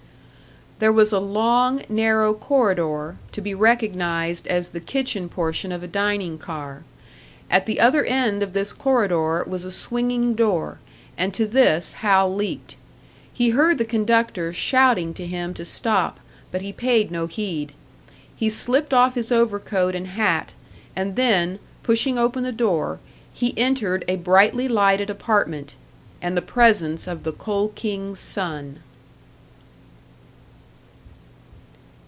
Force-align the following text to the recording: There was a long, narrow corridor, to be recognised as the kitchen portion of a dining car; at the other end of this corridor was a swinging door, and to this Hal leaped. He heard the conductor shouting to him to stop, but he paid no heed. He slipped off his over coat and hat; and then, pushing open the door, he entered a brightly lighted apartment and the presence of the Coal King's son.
There 0.81 0.91
was 0.91 1.13
a 1.13 1.19
long, 1.19 1.83
narrow 1.89 2.33
corridor, 2.33 3.15
to 3.33 3.39
be 3.39 3.53
recognised 3.53 4.47
as 4.47 4.69
the 4.69 4.79
kitchen 4.79 5.29
portion 5.29 5.71
of 5.71 5.83
a 5.83 5.87
dining 5.87 6.39
car; 6.39 6.81
at 7.51 7.67
the 7.67 7.79
other 7.79 8.03
end 8.03 8.41
of 8.41 8.53
this 8.53 8.73
corridor 8.73 9.43
was 9.45 9.63
a 9.63 9.69
swinging 9.69 10.33
door, 10.33 10.79
and 11.19 11.35
to 11.35 11.45
this 11.45 11.93
Hal 12.01 12.33
leaped. 12.33 12.77
He 13.31 13.51
heard 13.51 13.77
the 13.77 13.85
conductor 13.85 14.51
shouting 14.53 15.13
to 15.13 15.27
him 15.27 15.53
to 15.53 15.65
stop, 15.65 16.19
but 16.51 16.63
he 16.63 16.73
paid 16.73 17.11
no 17.11 17.27
heed. 17.27 17.73
He 18.35 18.49
slipped 18.49 18.91
off 18.91 19.13
his 19.13 19.31
over 19.31 19.59
coat 19.59 19.93
and 19.93 20.07
hat; 20.07 20.53
and 20.95 21.15
then, 21.15 21.59
pushing 21.83 22.17
open 22.17 22.43
the 22.43 22.51
door, 22.51 22.97
he 23.31 23.55
entered 23.55 24.03
a 24.07 24.15
brightly 24.15 24.67
lighted 24.67 25.11
apartment 25.11 25.75
and 26.23 26.35
the 26.35 26.41
presence 26.41 27.05
of 27.05 27.21
the 27.21 27.33
Coal 27.33 27.69
King's 27.75 28.17
son. 28.17 28.79